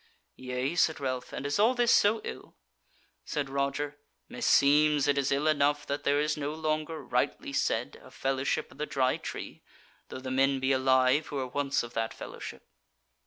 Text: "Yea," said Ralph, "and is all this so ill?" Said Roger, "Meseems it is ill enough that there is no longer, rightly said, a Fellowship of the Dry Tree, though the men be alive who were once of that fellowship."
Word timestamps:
"Yea," 0.37 0.73
said 0.73 0.99
Ralph, 0.99 1.31
"and 1.31 1.45
is 1.45 1.59
all 1.59 1.75
this 1.75 1.91
so 1.91 2.21
ill?" 2.23 2.55
Said 3.23 3.51
Roger, 3.51 3.99
"Meseems 4.29 5.07
it 5.07 5.15
is 5.15 5.31
ill 5.31 5.45
enough 5.47 5.85
that 5.85 6.05
there 6.05 6.19
is 6.19 6.35
no 6.35 6.55
longer, 6.55 7.03
rightly 7.03 7.53
said, 7.53 8.01
a 8.03 8.09
Fellowship 8.09 8.71
of 8.71 8.79
the 8.79 8.87
Dry 8.87 9.17
Tree, 9.17 9.61
though 10.09 10.17
the 10.17 10.31
men 10.31 10.59
be 10.59 10.71
alive 10.71 11.27
who 11.27 11.35
were 11.35 11.45
once 11.45 11.83
of 11.83 11.93
that 11.93 12.15
fellowship." 12.15 12.65